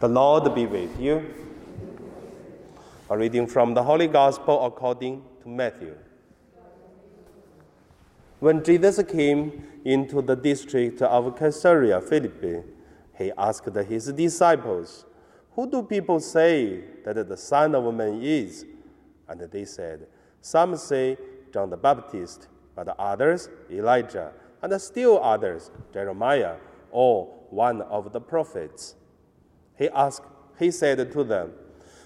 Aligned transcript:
The 0.00 0.08
Lord 0.08 0.52
be 0.54 0.66
with 0.66 1.00
you. 1.00 1.24
A 3.08 3.16
reading 3.16 3.46
from 3.46 3.74
the 3.74 3.82
Holy 3.82 4.08
Gospel 4.08 4.66
according 4.66 5.22
to 5.42 5.48
Matthew. 5.48 5.96
When 8.40 8.64
Jesus 8.64 9.00
came 9.04 9.64
into 9.84 10.20
the 10.20 10.34
district 10.34 11.00
of 11.00 11.38
Caesarea 11.38 12.00
Philippi, 12.00 12.62
he 13.16 13.30
asked 13.38 13.72
his 13.72 14.12
disciples, 14.12 15.04
Who 15.52 15.70
do 15.70 15.84
people 15.84 16.18
say 16.18 16.82
that 17.04 17.28
the 17.28 17.36
Son 17.36 17.76
of 17.76 17.94
Man 17.94 18.20
is? 18.20 18.66
And 19.28 19.40
they 19.40 19.64
said, 19.64 20.08
Some 20.40 20.76
say 20.76 21.16
John 21.52 21.70
the 21.70 21.76
Baptist, 21.76 22.48
but 22.74 22.88
others 22.98 23.48
Elijah, 23.70 24.32
and 24.60 24.82
still 24.82 25.22
others 25.22 25.70
Jeremiah, 25.92 26.56
or 26.90 27.26
one 27.50 27.80
of 27.82 28.12
the 28.12 28.20
prophets. 28.20 28.96
He 29.76 29.88
asked, 29.88 30.22
he 30.58 30.70
said 30.70 31.12
to 31.12 31.24
them, 31.24 31.52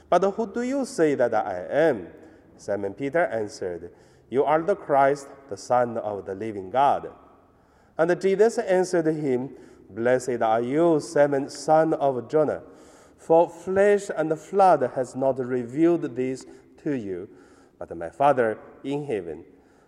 But 0.09 0.23
who 0.23 0.47
do 0.53 0.63
you 0.63 0.85
say 0.85 1.15
that 1.15 1.35
I 1.35 1.67
am? 1.71 2.09
Simon 2.57 2.95
Peter 2.95 3.27
answered, 3.27 3.93
You 4.31 4.45
are 4.45 4.63
the 4.63 4.77
Christ, 4.77 5.29
the 5.49 5.57
Son 5.57 5.97
of 5.99 6.27
the 6.27 6.35
living 6.35 6.71
God. 6.71 7.11
And 7.97 8.21
Jesus 8.21 8.59
answered 8.59 9.07
him, 9.07 9.51
Blessed 9.91 10.43
are 10.43 10.61
you, 10.61 11.01
Simon, 11.01 11.49
son 11.49 11.95
of 11.95 12.29
Jonah, 12.29 12.63
for 13.17 13.49
flesh 13.49 14.11
and 14.15 14.33
blood 14.51 14.91
has 14.95 15.17
not 15.17 15.39
revealed 15.39 16.03
this 16.15 16.45
to 16.85 16.93
you, 16.93 17.29
but 17.79 17.97
my 17.97 18.11
Father 18.11 18.59
in 18.85 19.05
heaven. 19.05 19.45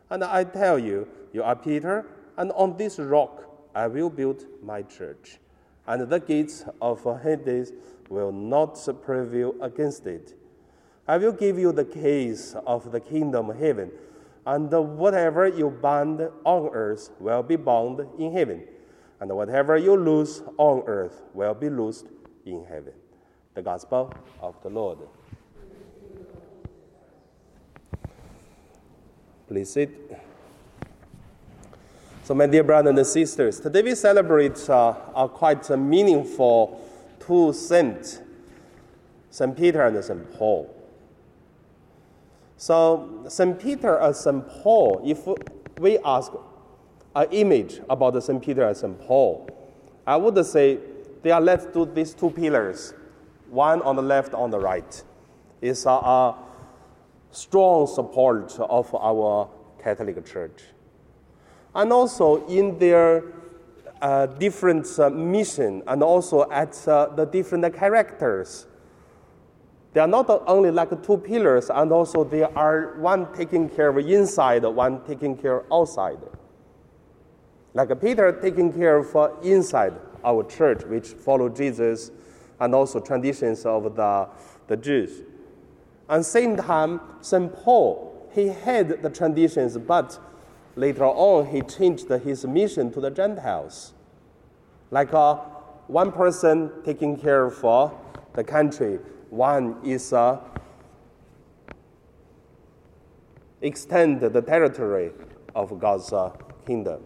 And 0.09 0.25
I 0.25 0.45
tell 0.45 0.79
you, 0.79 1.07
you 1.33 1.43
are 1.43 1.55
Peter, 1.55 2.07
and 2.37 2.51
on 2.53 2.77
this 2.77 2.99
rock 2.99 3.69
I 3.75 3.87
will 3.87 4.11
build 4.11 4.45
my 4.63 4.83
church, 4.83 5.39
and 5.87 6.09
the 6.09 6.21
gates 6.21 6.65
of 6.81 7.05
Hades 7.23 7.73
will 8.09 8.33
not 8.33 8.79
prevail 9.03 9.55
against 9.61 10.07
it. 10.07 10.35
I 11.07 11.17
will 11.17 11.33
give 11.33 11.59
you 11.59 11.73
the 11.73 11.85
keys 11.85 12.55
of 12.67 12.93
the 12.93 13.01
kingdom 13.01 13.51
of 13.51 13.59
heaven, 13.59 13.91
and 14.47 14.71
whatever 14.99 15.47
you 15.47 15.71
bind 15.71 16.21
on 16.45 16.71
earth 16.73 17.11
will 17.19 17.43
be 17.43 17.57
bound 17.57 18.07
in 18.19 18.33
heaven, 18.33 18.65
and 19.21 19.35
whatever 19.35 19.77
you 19.77 19.97
loose 19.97 20.43
on 20.57 20.83
earth 20.87 21.23
will 21.35 21.55
be 21.55 21.69
loosed 21.69 22.07
in 22.47 22.65
heaven. 22.65 22.93
The 23.55 23.63
Gospel 23.63 24.13
of 24.41 24.55
the 24.63 24.71
Lord. 24.71 24.99
Please 29.49 29.71
sit. 29.71 29.91
So, 32.31 32.35
my 32.37 32.47
dear 32.47 32.63
brothers 32.63 32.97
and 32.97 33.07
sisters, 33.09 33.59
today 33.59 33.83
we 33.83 33.93
celebrate 33.97 34.71
uh, 34.71 34.95
a 35.17 35.29
quite 35.29 35.69
a 35.69 35.77
meaningful 35.77 36.81
two 37.19 37.53
saints, 37.53 38.21
St. 39.31 39.57
Peter 39.57 39.83
and 39.83 40.05
St. 40.05 40.33
Paul. 40.35 40.73
So, 42.57 43.25
St. 43.27 43.59
Peter 43.59 43.97
and 43.97 44.15
St. 44.15 44.49
Paul, 44.49 45.03
if 45.05 45.27
we 45.81 45.99
ask 46.05 46.31
an 47.17 47.27
image 47.33 47.81
about 47.91 48.23
St. 48.23 48.41
Peter 48.41 48.63
and 48.63 48.77
St. 48.77 49.01
Paul, 49.01 49.51
I 50.07 50.15
would 50.15 50.47
say 50.47 50.79
they 51.25 51.33
are 51.33 51.41
led 51.41 51.73
to 51.73 51.85
these 51.85 52.15
two 52.15 52.31
pillars, 52.31 52.95
one 53.49 53.83
on 53.83 53.97
the 53.97 54.03
left, 54.03 54.35
on 54.35 54.53
the 54.53 54.59
right. 54.61 55.03
It's 55.61 55.85
a, 55.85 55.91
a 55.91 56.39
strong 57.33 57.89
support 57.89 58.57
of 58.61 58.95
our 58.95 59.51
Catholic 59.83 60.25
Church. 60.25 60.63
And 61.75 61.93
also 61.93 62.47
in 62.47 62.79
their 62.79 63.23
uh, 64.03 64.27
different 64.27 64.87
uh, 64.99 65.11
mission 65.11 65.83
and 65.87 66.03
also 66.03 66.51
at 66.51 66.77
uh, 66.89 67.07
the 67.15 67.27
different 67.27 67.75
characters. 67.75 68.67
They 69.93 70.01
are 70.01 70.07
not 70.07 70.31
only 70.47 70.71
like 70.71 71.03
two 71.03 71.19
pillars, 71.19 71.69
and 71.69 71.93
also 71.93 72.23
they 72.23 72.45
are 72.45 72.95
one 73.01 73.33
taking 73.35 73.69
care 73.69 73.89
of 73.89 73.99
inside, 73.99 74.63
one 74.63 75.05
taking 75.05 75.37
care 75.37 75.61
of 75.61 75.67
outside. 75.73 76.21
Like 77.75 78.01
Peter 78.01 78.33
taking 78.41 78.73
care 78.73 78.99
of 78.99 79.17
uh, 79.17 79.31
inside 79.43 79.95
our 80.25 80.45
church, 80.45 80.85
which 80.85 81.09
follow 81.09 81.49
Jesus, 81.49 82.13
and 82.61 82.75
also 82.75 83.01
traditions 83.01 83.67
of 83.67 83.97
the, 83.97 84.29
the 84.69 84.77
Jews. 84.77 85.23
And 86.09 86.25
same 86.25 86.57
time, 86.57 87.01
St. 87.21 87.53
Paul, 87.53 88.29
he 88.33 88.49
had 88.49 89.03
the 89.03 89.11
traditions, 89.11 89.77
but 89.77 90.19
later 90.77 91.05
on 91.05 91.47
he 91.47 91.63
changed 91.63 92.09
his 92.09 92.45
mission 92.47 92.93
to 92.93 93.01
the 93.01 93.11
Gentiles. 93.11 93.93
Like 94.91 95.13
uh, 95.15 95.37
one 95.87 96.13
person 96.13 96.71
taking 96.85 97.17
care 97.17 97.47
uh, 97.65 97.91
the 98.35 98.45
country, 98.45 98.99
one 99.31 99.77
is 99.85 100.13
uh, 100.13 100.39
extend 103.63 104.21
the 104.21 104.43
territory 104.43 105.13
of 105.55 105.79
God's 105.79 106.13
uh, 106.13 106.31
kingdom. 106.67 107.03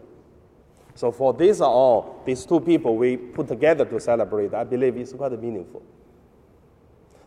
So 0.95 1.11
for 1.11 1.33
these 1.33 1.59
are 1.59 1.69
all, 1.69 2.21
these 2.25 2.45
two 2.45 2.59
people 2.59 2.95
we 2.95 3.17
put 3.17 3.47
together 3.47 3.85
to 3.85 3.99
celebrate, 3.99 4.53
I 4.53 4.63
believe 4.63 4.95
is 4.97 5.11
quite 5.13 5.39
meaningful. 5.39 5.83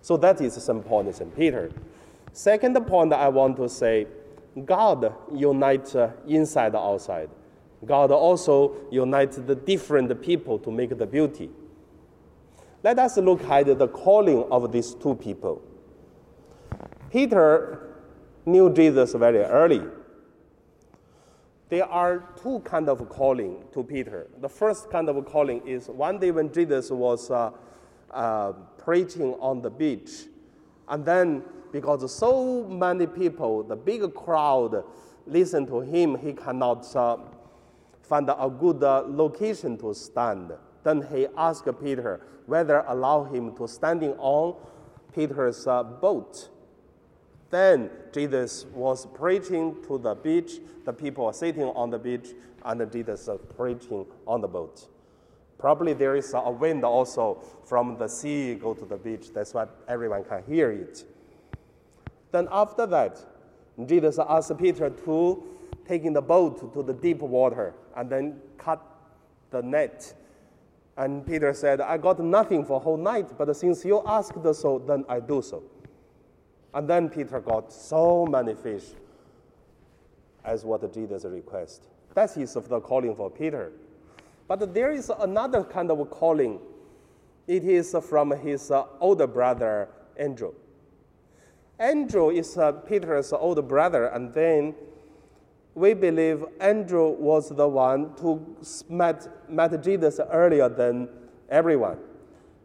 So 0.00 0.16
that 0.16 0.40
is 0.40 0.54
St. 0.54 0.86
Paul 0.86 1.00
and 1.00 1.14
St. 1.14 1.36
Peter. 1.36 1.70
Second 2.32 2.74
point 2.86 3.12
I 3.12 3.28
want 3.28 3.56
to 3.58 3.68
say, 3.68 4.06
God 4.64 5.14
unites 5.34 5.94
uh, 5.94 6.12
inside 6.26 6.66
and 6.66 6.76
outside. 6.76 7.30
God 7.84 8.10
also 8.10 8.76
unites 8.90 9.36
the 9.36 9.54
different 9.54 10.20
people 10.20 10.58
to 10.60 10.70
make 10.70 10.96
the 10.96 11.06
beauty. 11.06 11.50
Let 12.82 12.98
us 12.98 13.16
look 13.16 13.42
at 13.44 13.78
the 13.78 13.88
calling 13.88 14.44
of 14.50 14.72
these 14.72 14.94
two 14.94 15.14
people. 15.14 15.62
Peter 17.10 17.96
knew 18.46 18.72
Jesus 18.72 19.14
very 19.14 19.38
early. 19.38 19.82
There 21.68 21.84
are 21.84 22.30
two 22.42 22.60
kind 22.60 22.88
of 22.88 23.08
calling 23.08 23.64
to 23.72 23.82
Peter. 23.82 24.28
The 24.40 24.48
first 24.48 24.90
kind 24.90 25.08
of 25.08 25.24
calling 25.26 25.66
is 25.66 25.88
one 25.88 26.18
day 26.18 26.30
when 26.30 26.52
Jesus 26.52 26.90
was 26.90 27.30
uh, 27.30 27.50
uh, 28.10 28.52
preaching 28.78 29.34
on 29.34 29.60
the 29.60 29.70
beach, 29.70 30.10
and 30.88 31.04
then 31.04 31.42
because 31.72 32.12
so 32.14 32.64
many 32.64 33.06
people, 33.06 33.62
the 33.62 33.76
big 33.76 34.14
crowd, 34.14 34.84
listen 35.26 35.66
to 35.66 35.80
him, 35.80 36.18
he 36.18 36.32
cannot 36.32 36.94
uh, 36.96 37.18
find 38.02 38.28
a 38.30 38.48
good 38.48 38.82
uh, 38.82 39.04
location 39.06 39.76
to 39.78 39.94
stand. 39.94 40.52
Then 40.84 41.06
he 41.12 41.26
asked 41.36 41.68
Peter 41.82 42.20
whether 42.46 42.84
allow 42.88 43.24
him 43.24 43.54
to 43.56 43.68
standing 43.68 44.12
on 44.18 44.56
Peter's 45.14 45.66
uh, 45.66 45.82
boat. 45.82 46.48
Then 47.50 47.90
Jesus 48.12 48.66
was 48.74 49.06
preaching 49.06 49.76
to 49.86 49.98
the 49.98 50.14
beach. 50.14 50.60
The 50.84 50.92
people 50.92 51.26
are 51.26 51.32
sitting 51.32 51.64
on 51.64 51.90
the 51.90 51.98
beach, 51.98 52.28
and 52.64 52.92
Jesus 52.92 53.26
was 53.26 53.40
preaching 53.56 54.06
on 54.26 54.40
the 54.40 54.48
boat. 54.48 54.86
Probably 55.58 55.92
there 55.92 56.14
is 56.14 56.32
a 56.34 56.50
wind 56.50 56.84
also 56.84 57.42
from 57.66 57.98
the 57.98 58.06
sea 58.06 58.54
go 58.54 58.74
to 58.74 58.84
the 58.84 58.96
beach. 58.96 59.32
That's 59.34 59.54
why 59.54 59.66
everyone 59.88 60.24
can 60.24 60.42
hear 60.46 60.70
it. 60.70 61.04
Then 62.30 62.48
after 62.50 62.86
that, 62.86 63.24
Jesus 63.86 64.18
asked 64.18 64.56
Peter 64.58 64.90
to 64.90 65.42
take 65.86 66.04
in 66.04 66.12
the 66.12 66.20
boat 66.22 66.72
to 66.74 66.82
the 66.82 66.92
deep 66.92 67.20
water 67.20 67.74
and 67.96 68.10
then 68.10 68.40
cut 68.58 68.82
the 69.50 69.62
net. 69.62 70.14
And 70.96 71.24
Peter 71.26 71.52
said, 71.54 71.80
I 71.80 71.96
got 71.96 72.18
nothing 72.18 72.64
for 72.64 72.80
whole 72.80 72.96
night, 72.96 73.38
but 73.38 73.54
since 73.56 73.84
you 73.84 74.02
asked 74.04 74.34
so, 74.54 74.82
then 74.86 75.04
I 75.08 75.20
do 75.20 75.40
so. 75.40 75.62
And 76.74 76.88
then 76.88 77.08
Peter 77.08 77.40
got 77.40 77.72
so 77.72 78.26
many 78.26 78.54
fish 78.54 78.84
as 80.44 80.64
what 80.64 80.92
Jesus 80.92 81.24
request. 81.24 81.84
That 82.14 82.36
is 82.36 82.54
the 82.54 82.80
calling 82.80 83.14
for 83.14 83.30
Peter. 83.30 83.72
But 84.48 84.74
there 84.74 84.90
is 84.90 85.10
another 85.20 85.62
kind 85.62 85.90
of 85.90 86.10
calling. 86.10 86.58
It 87.46 87.64
is 87.64 87.94
from 88.08 88.30
his 88.32 88.70
uh, 88.70 88.84
older 89.00 89.26
brother, 89.26 89.88
Andrew. 90.16 90.52
Andrew 91.78 92.30
is 92.30 92.58
uh, 92.58 92.72
Peter's 92.72 93.32
older 93.32 93.62
brother, 93.62 94.06
and 94.06 94.34
then 94.34 94.74
we 95.74 95.94
believe 95.94 96.44
Andrew 96.60 97.10
was 97.10 97.50
the 97.50 97.68
one 97.68 98.12
who 98.20 98.56
met, 98.88 99.28
met 99.48 99.80
Jesus 99.82 100.18
earlier 100.30 100.68
than 100.68 101.08
everyone. 101.48 101.98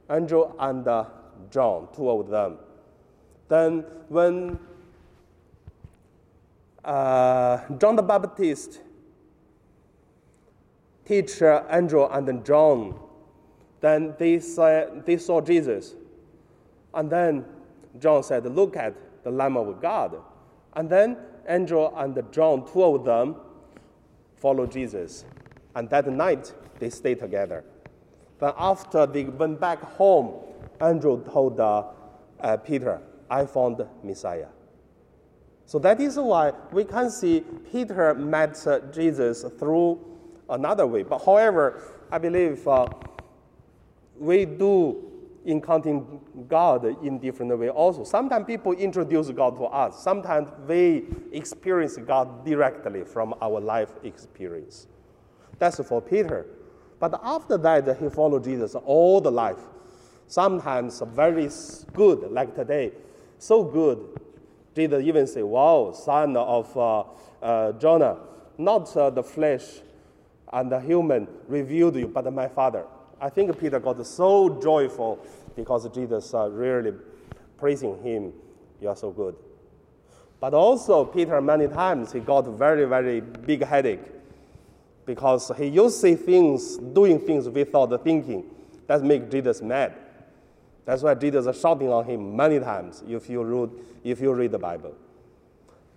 Andrew 0.09 0.51
and 0.59 0.87
uh, 0.87 1.05
John, 1.51 1.87
two 1.95 2.09
of 2.09 2.27
them. 2.27 2.57
Then, 3.49 3.85
when 4.09 4.57
uh, 6.83 7.59
John 7.77 7.95
the 7.95 8.01
Baptist 8.01 8.81
teach 11.05 11.41
Andrew 11.41 12.07
and 12.07 12.43
John, 12.43 12.99
then 13.79 14.15
they, 14.17 14.39
say, 14.39 14.87
they 15.05 15.17
saw 15.17 15.39
Jesus. 15.39 15.93
And 16.93 17.09
then 17.09 17.45
John 17.99 18.23
said, 18.23 18.45
Look 18.45 18.75
at 18.75 18.95
the 19.23 19.31
Lamb 19.31 19.57
of 19.57 19.81
God. 19.81 20.17
And 20.73 20.89
then 20.89 21.17
Andrew 21.45 21.87
and 21.95 22.21
John, 22.31 22.71
two 22.71 22.83
of 22.83 23.05
them, 23.05 23.35
followed 24.35 24.71
Jesus. 24.71 25.25
And 25.75 25.89
that 25.89 26.07
night, 26.07 26.53
they 26.79 26.89
stayed 26.89 27.19
together. 27.19 27.63
Then 28.39 28.53
after 28.57 29.05
they 29.05 29.23
went 29.23 29.59
back 29.59 29.81
home, 29.81 30.33
Andrew 30.81 31.23
told 31.23 31.59
uh, 31.59 31.83
uh, 32.39 32.57
Peter, 32.57 33.01
I 33.29 33.45
found 33.45 33.85
Messiah. 34.03 34.47
So 35.65 35.79
that 35.79 36.01
is 36.01 36.17
why 36.17 36.51
we 36.71 36.83
can 36.83 37.09
see 37.09 37.41
Peter 37.71 38.13
met 38.13 38.65
uh, 38.67 38.79
Jesus 38.91 39.45
through 39.57 39.99
another 40.49 40.85
way. 40.85 41.03
But 41.03 41.19
however, 41.19 41.81
I 42.11 42.17
believe 42.17 42.67
uh, 42.67 42.87
we 44.19 44.45
do 44.45 45.12
encountering 45.45 46.21
God 46.47 46.85
in 47.03 47.19
different 47.19 47.57
way 47.57 47.69
also. 47.69 48.03
Sometimes 48.03 48.45
people 48.45 48.73
introduce 48.73 49.29
God 49.29 49.57
to 49.57 49.65
us. 49.65 50.01
Sometimes 50.01 50.49
we 50.67 51.05
experience 51.31 51.97
God 51.97 52.45
directly 52.45 53.03
from 53.03 53.35
our 53.41 53.59
life 53.59 53.91
experience. 54.03 54.87
That's 55.59 55.79
for 55.87 56.01
Peter. 56.01 56.45
But 56.99 57.19
after 57.23 57.57
that, 57.57 57.97
he 57.99 58.09
followed 58.09 58.45
Jesus 58.45 58.75
all 58.75 59.19
the 59.19 59.31
life. 59.31 59.59
Sometimes 60.27 61.01
very 61.13 61.49
good, 61.93 62.31
like 62.31 62.55
today, 62.55 62.93
so 63.37 63.63
good. 63.63 64.19
Jesus 64.73 65.03
even 65.03 65.27
say, 65.27 65.43
"Wow, 65.43 65.91
son 65.91 66.37
of 66.37 66.75
uh, 66.77 67.03
uh, 67.41 67.73
Jonah, 67.73 68.17
not 68.57 68.95
uh, 68.95 69.09
the 69.09 69.21
flesh 69.21 69.81
and 70.51 70.71
the 70.71 70.79
human 70.79 71.27
revealed 71.47 71.97
you, 71.97 72.07
but 72.07 72.31
my 72.33 72.47
Father." 72.47 72.85
I 73.23 73.29
think 73.29 73.57
Peter 73.57 73.79
got 73.79 74.05
so 74.05 74.59
joyful 74.61 75.25
because 75.55 75.87
Jesus 75.95 76.33
uh, 76.33 76.49
really 76.49 76.91
praising 77.57 77.97
him. 78.03 78.33
You 78.81 78.89
are 78.89 78.97
so 78.97 79.11
good. 79.11 79.33
But 80.41 80.53
also, 80.53 81.05
Peter 81.05 81.39
many 81.39 81.69
times 81.69 82.11
he 82.11 82.19
got 82.19 82.45
very, 82.45 82.83
very 82.83 83.21
big 83.21 83.63
headache 83.63 84.03
because 85.05 85.53
he 85.57 85.67
used 85.67 86.01
to 86.01 86.01
see 86.01 86.15
things, 86.15 86.75
doing 86.77 87.17
things 87.17 87.47
without 87.47 88.03
thinking. 88.03 88.43
That 88.87 89.01
make 89.03 89.31
Jesus 89.31 89.61
mad. 89.61 89.93
That's 90.83 91.01
why 91.01 91.15
Jesus 91.15 91.45
is 91.45 91.61
shouting 91.61 91.87
on 91.87 92.03
him 92.03 92.35
many 92.35 92.59
times 92.59 93.03
if 93.07 93.29
you 93.29 93.41
read, 93.41 93.69
if 94.03 94.19
you 94.19 94.33
read 94.33 94.51
the 94.51 94.59
Bible. 94.59 94.95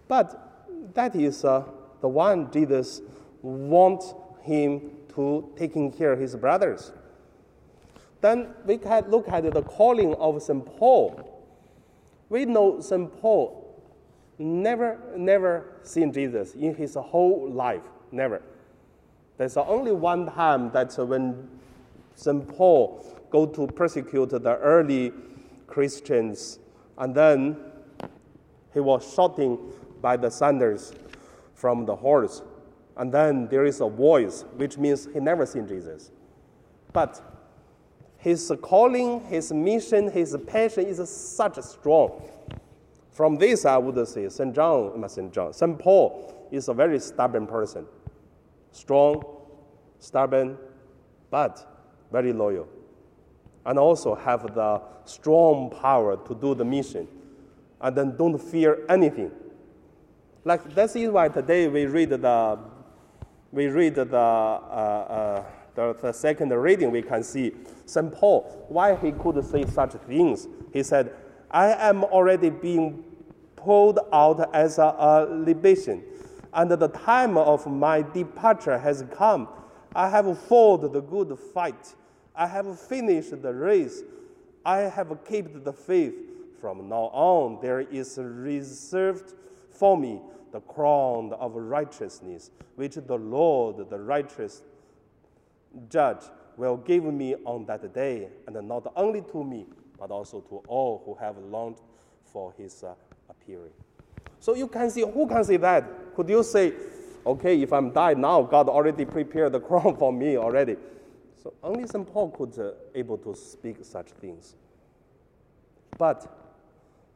But 0.06 0.94
that 0.94 1.16
is 1.16 1.44
uh, 1.44 1.64
the 2.00 2.08
one 2.08 2.52
Jesus 2.52 3.02
wants 3.42 4.14
him 4.42 4.92
to 5.16 5.52
taking 5.56 5.90
care 5.90 6.12
of 6.12 6.20
his 6.20 6.36
brothers. 6.36 6.92
Then 8.20 8.48
we 8.64 8.78
can 8.78 9.10
look 9.10 9.28
at 9.28 9.52
the 9.52 9.62
calling 9.62 10.14
of 10.14 10.42
St. 10.42 10.64
Paul. 10.78 11.44
We 12.28 12.44
know 12.44 12.80
St. 12.80 13.20
Paul 13.20 13.66
never, 14.38 14.98
never 15.16 15.78
seen 15.82 16.12
Jesus 16.12 16.54
in 16.54 16.74
his 16.74 16.94
whole 16.94 17.50
life. 17.50 17.82
Never. 18.12 18.42
There's 19.38 19.56
only 19.56 19.92
one 19.92 20.26
time 20.26 20.70
that 20.72 20.96
when 20.96 21.48
St. 22.14 22.46
Paul 22.56 23.04
go 23.30 23.46
to 23.46 23.66
persecute 23.66 24.30
the 24.30 24.56
early 24.58 25.12
Christians, 25.66 26.58
and 26.96 27.14
then 27.14 27.56
he 28.72 28.80
was 28.80 29.12
shouting 29.14 29.58
by 30.00 30.16
the 30.16 30.30
thunders 30.30 30.92
from 31.54 31.84
the 31.84 31.96
horse. 31.96 32.42
And 32.96 33.12
then 33.12 33.48
there 33.48 33.66
is 33.66 33.80
a 33.80 33.88
voice, 33.88 34.44
which 34.56 34.78
means 34.78 35.08
he 35.12 35.20
never 35.20 35.44
seen 35.44 35.68
Jesus. 35.68 36.10
But 36.92 37.20
his 38.18 38.52
calling, 38.62 39.20
his 39.26 39.52
mission, 39.52 40.10
his 40.10 40.36
passion 40.46 40.86
is 40.86 41.08
such 41.08 41.58
strong. 41.62 42.22
From 43.10 43.36
this, 43.36 43.64
I 43.64 43.78
would 43.78 44.06
say 44.08 44.28
St. 44.28 44.54
John, 44.54 45.08
St. 45.08 45.32
John, 45.32 45.52
St. 45.52 45.78
Paul 45.78 46.48
is 46.50 46.68
a 46.68 46.74
very 46.74 46.98
stubborn 47.00 47.46
person. 47.46 47.86
Strong, 48.72 49.24
stubborn, 49.98 50.58
but 51.30 51.86
very 52.12 52.32
loyal. 52.32 52.68
And 53.64 53.78
also 53.78 54.14
have 54.14 54.54
the 54.54 54.82
strong 55.04 55.70
power 55.70 56.16
to 56.16 56.34
do 56.34 56.54
the 56.54 56.64
mission. 56.64 57.08
And 57.80 57.96
then 57.96 58.16
don't 58.16 58.38
fear 58.38 58.84
anything. 58.88 59.32
Like 60.44 60.74
that's 60.74 60.94
why 60.94 61.28
today 61.28 61.68
we 61.68 61.86
read 61.86 62.10
the 62.10 62.58
we 63.50 63.66
read 63.66 63.96
the 63.96 64.16
uh, 64.16 64.18
uh, 64.18 65.44
the, 65.76 65.94
the 66.00 66.12
second 66.12 66.50
reading, 66.50 66.90
we 66.90 67.02
can 67.02 67.22
see 67.22 67.52
St. 67.84 68.12
Paul, 68.12 68.66
why 68.68 68.96
he 68.96 69.12
could 69.12 69.44
say 69.44 69.64
such 69.66 69.92
things. 69.92 70.48
He 70.72 70.82
said, 70.82 71.14
I 71.50 71.68
am 71.88 72.02
already 72.04 72.50
being 72.50 73.04
pulled 73.54 74.00
out 74.12 74.52
as 74.54 74.78
a, 74.78 74.94
a 74.98 75.26
libation, 75.30 76.02
and 76.52 76.70
the 76.70 76.88
time 76.88 77.36
of 77.38 77.66
my 77.66 78.02
departure 78.02 78.78
has 78.78 79.04
come. 79.14 79.48
I 79.94 80.08
have 80.08 80.38
fought 80.38 80.92
the 80.92 81.00
good 81.00 81.38
fight. 81.54 81.94
I 82.34 82.46
have 82.46 82.78
finished 82.78 83.40
the 83.40 83.52
race. 83.52 84.02
I 84.64 84.78
have 84.78 85.16
kept 85.24 85.64
the 85.64 85.72
faith. 85.72 86.14
From 86.60 86.88
now 86.88 87.10
on, 87.12 87.60
there 87.60 87.80
is 87.80 88.18
reserved 88.20 89.34
for 89.70 89.96
me 89.96 90.20
the 90.52 90.60
crown 90.60 91.32
of 91.34 91.54
righteousness, 91.54 92.50
which 92.76 92.94
the 92.94 93.16
Lord, 93.16 93.88
the 93.90 93.98
righteous 93.98 94.62
judge 95.88 96.24
will 96.56 96.76
give 96.76 97.04
me 97.04 97.34
on 97.44 97.66
that 97.66 97.92
day, 97.92 98.28
and 98.46 98.68
not 98.68 98.92
only 98.96 99.22
to 99.32 99.44
me, 99.44 99.66
but 99.98 100.10
also 100.10 100.40
to 100.40 100.62
all 100.68 101.02
who 101.04 101.14
have 101.14 101.36
longed 101.38 101.80
for 102.24 102.52
his 102.56 102.82
uh, 102.82 102.94
appearing. 103.28 103.72
So 104.40 104.54
you 104.54 104.68
can 104.68 104.90
see, 104.90 105.02
who 105.02 105.26
can 105.26 105.44
say 105.44 105.56
that? 105.58 106.14
Could 106.14 106.28
you 106.28 106.42
say, 106.42 106.72
okay, 107.24 107.60
if 107.60 107.72
I'm 107.72 107.90
died 107.90 108.18
now, 108.18 108.42
God 108.42 108.68
already 108.68 109.04
prepared 109.04 109.52
the 109.52 109.60
crown 109.68 109.96
for 109.96 110.12
me 110.12 110.36
already? 110.36 110.76
So 111.42 111.54
only 111.62 111.86
St. 111.86 112.10
Paul 112.12 112.30
could 112.30 112.58
uh, 112.58 112.72
able 112.94 113.18
to 113.18 113.34
speak 113.34 113.76
such 113.82 114.08
things. 114.20 114.56
But 115.98 116.26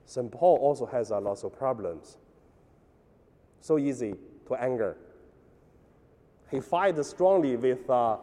St. 0.06 0.30
Paul 0.30 0.56
also 0.56 0.86
has 0.86 1.10
a 1.10 1.18
lot 1.18 1.42
of 1.44 1.56
problems. 1.56 2.16
So 3.60 3.78
easy 3.78 4.14
to 4.46 4.54
anger. 4.54 4.96
He 6.50 6.60
fights 6.60 7.08
strongly 7.08 7.56
with 7.56 7.88
uh, 7.88 8.16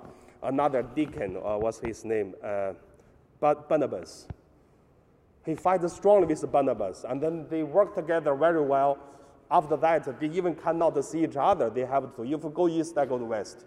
another 0.43 0.83
deacon, 0.83 1.37
uh, 1.37 1.57
what's 1.57 1.79
his 1.79 2.05
name? 2.05 2.35
Uh, 2.43 2.73
Barnabas. 3.39 4.27
He 5.45 5.55
fights 5.55 5.93
strongly 5.93 6.27
with 6.27 6.51
Barnabas, 6.51 7.05
and 7.07 7.21
then 7.21 7.47
they 7.49 7.63
work 7.63 7.95
together 7.95 8.35
very 8.35 8.61
well. 8.61 8.97
After 9.49 9.77
that, 9.77 10.19
they 10.19 10.27
even 10.27 10.55
cannot 10.55 11.03
see 11.05 11.23
each 11.23 11.37
other. 11.37 11.69
They 11.69 11.85
have 11.85 12.15
to, 12.17 12.23
if 12.23 12.43
you 12.43 12.51
go 12.53 12.67
east, 12.67 12.97
I 12.97 13.05
go 13.05 13.15
west. 13.17 13.63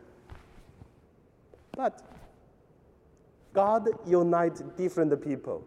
But 1.75 2.03
God 3.53 3.89
unites 4.07 4.63
different 4.77 5.23
people. 5.25 5.65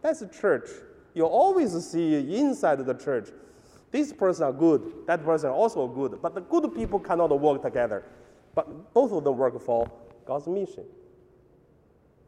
That's 0.00 0.22
a 0.22 0.28
church. 0.28 0.68
You 1.14 1.24
always 1.24 1.72
see 1.84 2.36
inside 2.36 2.86
the 2.86 2.94
church, 2.94 3.30
this 3.90 4.12
person 4.12 4.44
are 4.44 4.52
good, 4.52 4.92
that 5.06 5.24
person 5.24 5.50
also 5.50 5.88
good, 5.88 6.20
but 6.22 6.34
the 6.34 6.42
good 6.42 6.72
people 6.74 7.00
cannot 7.00 7.30
work 7.40 7.62
together. 7.62 8.04
But 8.54 8.94
both 8.94 9.10
of 9.12 9.24
them 9.24 9.36
work 9.36 9.60
for 9.60 9.90
God's 10.28 10.46
mission. 10.46 10.84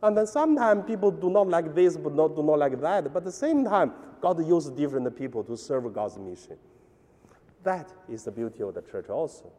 And 0.02 0.16
then 0.16 0.26
sometimes 0.26 0.87
people 0.87 1.11
do 1.11 1.28
not 1.28 1.49
like 1.49 1.75
this, 1.75 1.99
but 1.99 2.14
not, 2.14 2.35
do 2.35 2.42
not 2.42 2.59
like 2.59 2.80
that. 2.80 3.12
But 3.12 3.19
at 3.19 3.25
the 3.25 3.33
same 3.33 3.62
time, 3.66 3.92
God 4.23 4.45
uses 4.45 4.71
different 4.71 5.14
people 5.16 5.45
to 5.45 5.54
serve 5.54 5.92
God's 5.92 6.16
mission. 6.16 6.57
That 7.62 7.92
is 8.09 8.25
the 8.25 8.30
beauty 8.30 8.62
of 8.62 8.73
the 8.73 8.80
church 8.80 9.11
also. 9.11 9.52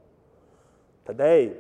Today, 1.05 1.51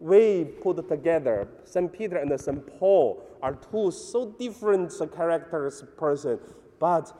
we 0.00 0.44
put 0.62 0.88
together 0.88 1.46
St. 1.64 1.92
Peter 1.92 2.16
and 2.16 2.40
St. 2.40 2.66
Paul 2.78 3.22
are 3.42 3.54
two 3.54 3.90
so 3.90 4.34
different 4.38 4.94
characters 5.14 5.84
person, 5.98 6.38
but 6.78 7.12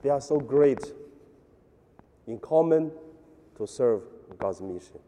they 0.00 0.08
are 0.08 0.22
so 0.22 0.40
great 0.40 0.80
in 2.26 2.38
common 2.38 2.90
to 3.58 3.66
serve 3.66 4.02
God's 4.38 4.62
mission. 4.62 5.00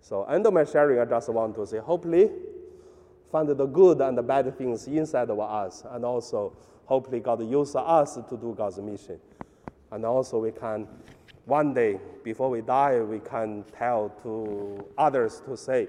So 0.00 0.24
end 0.24 0.46
of 0.46 0.52
my 0.52 0.64
sharing, 0.64 0.98
I 1.00 1.04
just 1.04 1.28
want 1.28 1.54
to 1.56 1.66
say, 1.66 1.78
hopefully, 1.78 2.30
find 3.30 3.48
the 3.48 3.66
good 3.66 4.00
and 4.00 4.16
the 4.16 4.22
bad 4.22 4.56
things 4.56 4.86
inside 4.86 5.30
of 5.30 5.38
us, 5.38 5.84
and 5.90 6.04
also 6.04 6.56
hopefully 6.86 7.20
God 7.20 7.42
use 7.48 7.74
us 7.76 8.14
to 8.14 8.36
do 8.36 8.54
God's 8.56 8.78
mission. 8.78 9.20
And 9.90 10.04
also 10.04 10.38
we 10.38 10.52
can, 10.52 10.86
one 11.44 11.74
day, 11.74 12.00
before 12.24 12.48
we 12.50 12.62
die, 12.62 13.00
we 13.00 13.18
can 13.20 13.64
tell 13.76 14.10
to 14.22 14.86
others 14.96 15.42
to 15.46 15.56
say, 15.56 15.88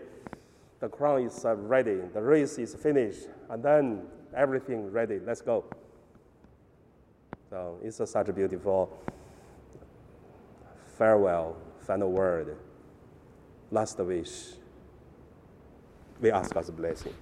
the 0.80 0.90
crown 0.90 1.24
is 1.24 1.46
uh, 1.46 1.56
ready, 1.56 2.00
the 2.14 2.22
race 2.22 2.58
is 2.58 2.74
finished, 2.76 3.28
and 3.50 3.64
then 3.64 4.04
everything 4.36 4.92
ready, 4.92 5.20
let's 5.20 5.42
go. 5.42 5.66
So 7.50 7.80
it's 7.84 7.98
such 8.10 8.28
a 8.28 8.34
beautiful 8.34 8.98
farewell, 10.98 11.58
final 11.80 12.12
word 12.12 12.58
last 13.72 14.00
wish. 14.00 14.54
We 16.22 16.32
ask 16.32 16.54
God's 16.54 16.72
blessing. 16.72 17.14